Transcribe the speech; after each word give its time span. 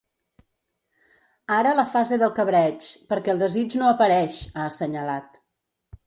Ara 1.57 1.73
la 1.79 1.83
fase 1.91 2.17
del 2.23 2.31
cabreig, 2.39 2.87
perquè 3.13 3.33
el 3.33 3.41
desig 3.43 3.75
no 3.81 3.91
apareix, 3.91 4.39
ha 4.55 4.65
assenyalat. 4.71 5.39